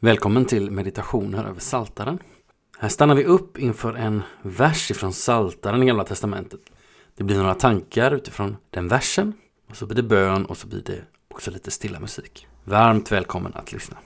[0.00, 2.18] Välkommen till meditationer över Saltaren.
[2.78, 6.60] Här stannar vi upp inför en vers ifrån Saltaren i Gamla Testamentet.
[7.16, 9.32] Det blir några tankar utifrån den versen
[9.70, 12.46] och så blir det bön och så blir det också lite stilla musik.
[12.64, 13.96] Varmt välkommen att lyssna.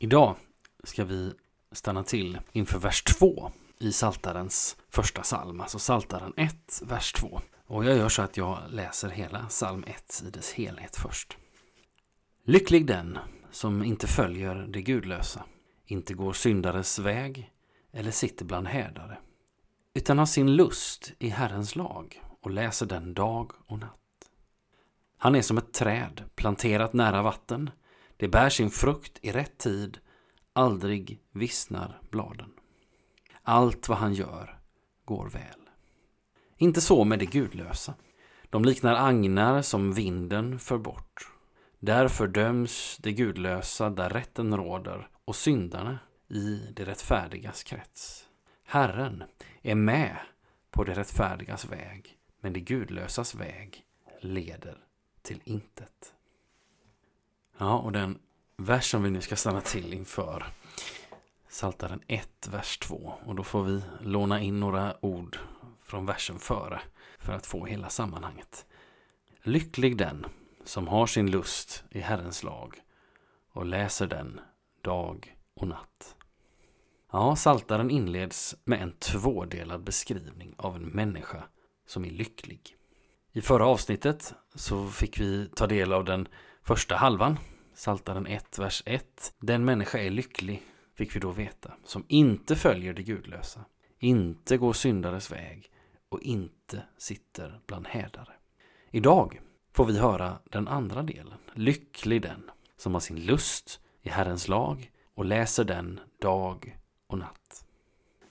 [0.00, 0.36] Idag
[0.84, 1.32] ska vi
[1.72, 7.40] stanna till inför vers 2 i Saltarens första psalm, alltså Saltaren 1, vers 2.
[7.66, 11.36] Och jag gör så att jag läser hela psalm 1 i dess helhet först.
[12.44, 13.18] Lycklig den
[13.50, 15.44] som inte följer det gudlösa,
[15.86, 17.52] inte går syndares väg
[17.92, 19.18] eller sitter bland härdare,
[19.94, 24.30] utan har sin lust i Herrens lag och läser den dag och natt.
[25.16, 27.70] Han är som ett träd planterat nära vatten,
[28.18, 29.98] det bär sin frukt i rätt tid,
[30.52, 32.52] aldrig vissnar bladen.
[33.42, 34.60] Allt vad han gör
[35.04, 35.68] går väl.
[36.56, 37.94] Inte så med det gudlösa.
[38.50, 41.28] De liknar agnar som vinden för bort.
[41.78, 48.28] Därför döms det gudlösa där rätten råder och syndarna i det rättfärdigas krets.
[48.64, 49.24] Herren
[49.62, 50.16] är med
[50.70, 53.84] på det rättfärdigas väg, men det gudlösas väg
[54.20, 54.78] leder
[55.22, 56.14] till intet.
[57.60, 58.18] Ja, och den
[58.56, 60.46] vers som vi nu ska stanna till inför
[61.48, 63.12] Saltaren 1, vers 2.
[63.24, 65.38] Och då får vi låna in några ord
[65.82, 66.80] från versen före
[67.18, 68.66] för att få hela sammanhanget.
[69.42, 70.26] Lycklig den
[70.64, 72.74] som har sin lust i Herrens lag
[73.52, 74.40] och läser den
[74.82, 76.16] dag och natt.
[77.12, 81.42] Ja, Saltaren inleds med en tvådelad beskrivning av en människa
[81.86, 82.76] som är lycklig.
[83.32, 86.28] I förra avsnittet så fick vi ta del av den
[86.68, 87.38] första halvan,
[87.74, 89.32] Saltaren 1, vers 1.
[89.38, 90.62] Den människa är lycklig,
[90.94, 93.64] fick vi då veta, som inte följer det gudlösa,
[93.98, 95.70] inte går syndares väg
[96.08, 98.32] och inte sitter bland hädare.
[98.90, 99.40] Idag
[99.72, 104.90] får vi höra den andra delen, lycklig den som har sin lust i Herrens lag
[105.14, 107.64] och läser den dag och natt.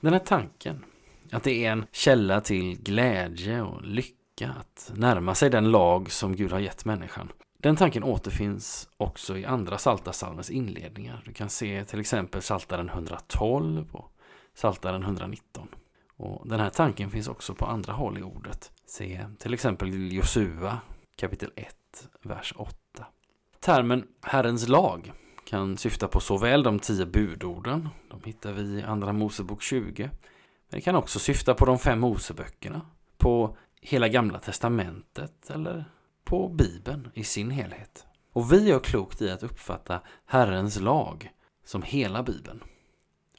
[0.00, 0.84] Den här tanken,
[1.32, 6.36] att det är en källa till glädje och lycka att närma sig den lag som
[6.36, 7.32] Gud har gett människan.
[7.64, 11.22] Den tanken återfinns också i andra Psaltarpsalmens inledningar.
[11.24, 14.12] Du kan se till exempel Psaltaren 112 och
[14.54, 15.68] Psaltaren 119.
[16.16, 18.72] Och den här tanken finns också på andra håll i ordet.
[18.86, 20.78] Se till exempel Josua
[21.16, 21.76] kapitel 1,
[22.22, 22.76] vers 8.
[23.60, 25.12] Termen Herrens lag
[25.46, 30.10] kan syfta på såväl de tio budorden, de hittar vi i Andra Mosebok 20, men
[30.70, 32.80] det kan också syfta på de fem Moseböckerna,
[33.16, 35.84] på hela Gamla Testamentet eller
[36.24, 38.06] på Bibeln i sin helhet.
[38.32, 41.30] Och vi gör klokt i att uppfatta Herrens lag
[41.64, 42.62] som hela Bibeln.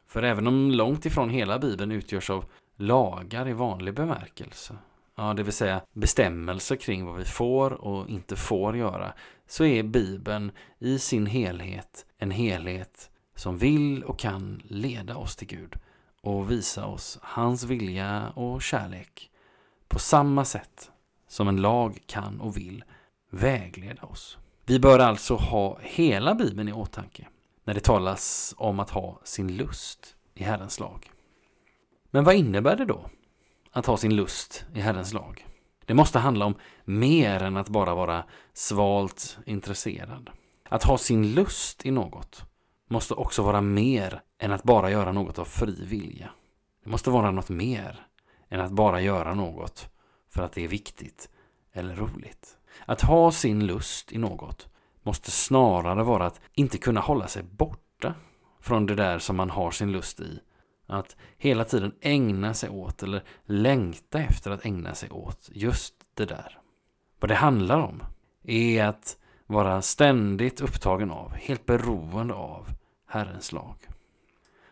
[0.08, 2.46] För även om långt ifrån hela Bibeln utgörs av
[2.76, 4.78] lagar i vanlig bemärkelse,
[5.16, 9.14] ja, det vill säga bestämmelser kring vad vi får och inte får göra,
[9.48, 15.48] så är Bibeln i sin helhet en helhet som vill och kan leda oss till
[15.48, 15.76] Gud
[16.22, 19.32] och visa oss hans vilja och kärlek
[19.88, 20.92] på samma sätt
[21.28, 22.84] som en lag kan och vill
[23.30, 24.38] vägleda oss.
[24.66, 27.28] Vi bör alltså ha hela Bibeln i åtanke
[27.64, 31.12] när det talas om att ha sin lust i Herrens lag.
[32.12, 33.10] Men vad innebär det då
[33.72, 35.46] att ha sin lust i Herrens lag?
[35.86, 38.24] Det måste handla om mer än att bara vara
[38.54, 40.30] svalt intresserad.
[40.70, 42.44] Att ha sin lust i något
[42.88, 46.30] måste också vara mer än att bara göra något av fri vilja.
[46.84, 48.08] Det måste vara något mer
[48.50, 49.90] än att bara göra något
[50.36, 51.30] för att det är viktigt
[51.74, 52.58] eller roligt.
[52.86, 54.68] Att ha sin lust i något
[55.04, 58.14] måste snarare vara att inte kunna hålla sig borta
[58.62, 60.40] från det där som man har sin lust i.
[60.88, 66.26] Att hela tiden ägna sig åt eller längta efter att ägna sig åt just det
[66.26, 66.60] där.
[67.20, 68.04] Vad det handlar om
[68.44, 69.18] är att
[69.48, 72.68] vara ständigt upptagen av, helt beroende av
[73.08, 73.76] Herrens lag.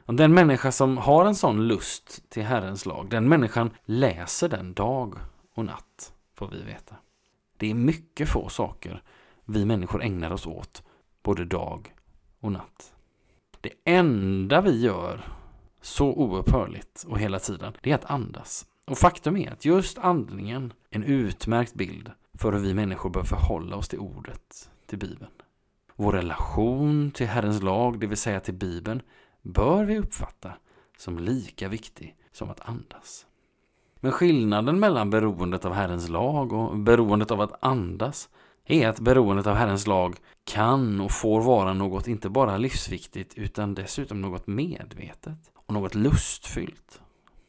[0.05, 4.73] Och den människa som har en sån lust till Herrens lag, den människan läser den
[4.73, 5.15] dag
[5.53, 6.95] och natt, får vi veta.
[7.57, 9.03] Det är mycket få saker
[9.45, 10.83] vi människor ägnar oss åt
[11.23, 11.93] både dag
[12.39, 12.93] och natt.
[13.61, 15.23] Det enda vi gör
[15.81, 18.65] så oupphörligt och hela tiden, det är att andas.
[18.85, 23.23] Och faktum är att just andningen är en utmärkt bild för hur vi människor bör
[23.23, 25.31] förhålla oss till ordet, till Bibeln.
[25.95, 29.01] Vår relation till Herrens lag, det vill säga till Bibeln,
[29.41, 30.53] bör vi uppfatta
[30.97, 33.25] som lika viktig som att andas.
[34.03, 38.29] Men skillnaden mellan beroendet av Herrens lag och beroendet av att andas
[38.65, 43.73] är att beroendet av Herrens lag kan och får vara något inte bara livsviktigt utan
[43.73, 47.01] dessutom något medvetet och något lustfyllt.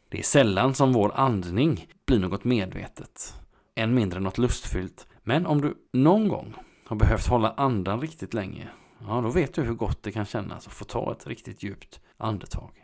[0.09, 3.35] Det är sällan som vår andning blir något medvetet,
[3.75, 5.07] än mindre något lustfyllt.
[5.23, 6.55] Men om du någon gång
[6.87, 8.69] har behövt hålla andan riktigt länge,
[9.07, 12.01] ja då vet du hur gott det kan kännas att få ta ett riktigt djupt
[12.17, 12.84] andetag.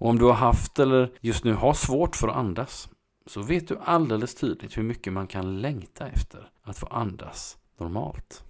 [0.00, 2.88] Och om du har haft eller just nu har svårt för att andas
[3.26, 8.44] så vet du alldeles tydligt hur mycket man kan längta efter att få andas normalt.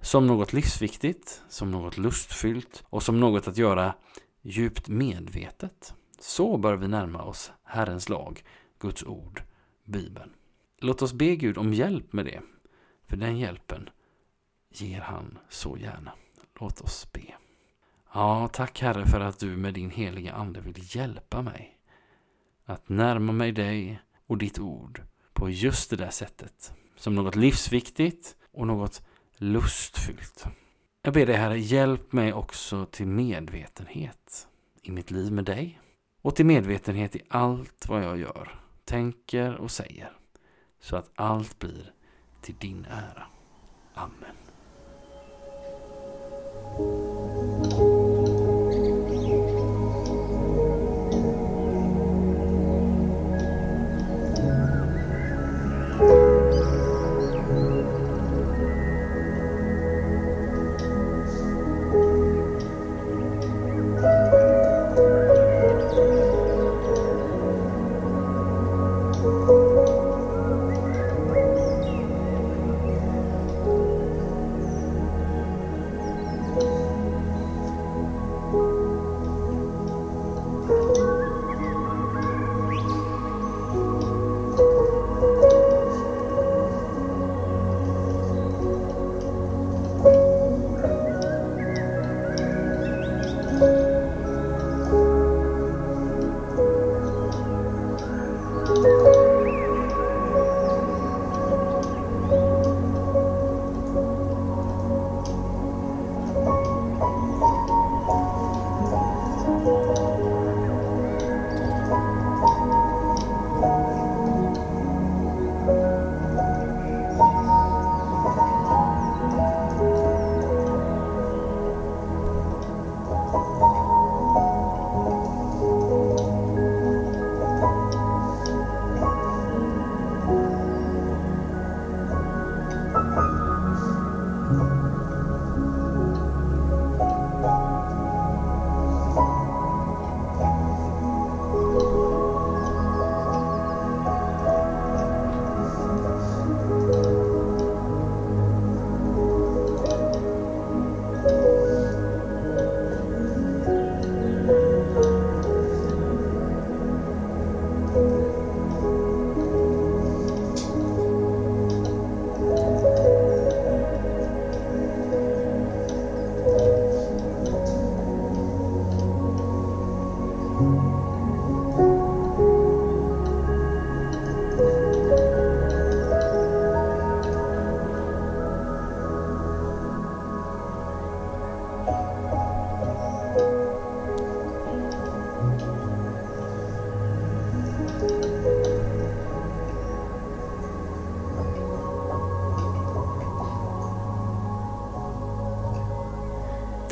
[0.00, 3.94] Som något livsviktigt, som något lustfyllt och som något att göra
[4.42, 5.94] djupt medvetet.
[6.20, 8.44] Så bör vi närma oss Herrens lag,
[8.78, 9.42] Guds ord,
[9.84, 10.30] Bibeln.
[10.78, 12.40] Låt oss be Gud om hjälp med det,
[13.06, 13.88] för den hjälpen
[14.70, 16.12] ger han så gärna.
[16.60, 17.45] Låt oss be.
[18.12, 21.78] Ja, tack Herre för att du med din heliga Ande vill hjälpa mig
[22.64, 26.72] att närma mig dig och ditt ord på just det där sättet.
[26.96, 29.02] Som något livsviktigt och något
[29.36, 30.46] lustfyllt.
[31.02, 34.48] Jag ber dig Herre, hjälp mig också till medvetenhet
[34.82, 35.80] i mitt liv med dig
[36.22, 40.12] och till medvetenhet i allt vad jag gör, tänker och säger.
[40.80, 41.92] Så att allt blir
[42.42, 43.26] till din ära.
[43.94, 44.36] Amen.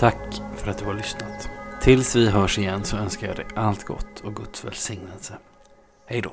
[0.04, 1.48] Tack för att du har lyssnat.
[1.82, 5.34] Tills vi hörs igen så önskar jag dig allt gott och Guds välsignelse.
[6.06, 6.32] Hej då!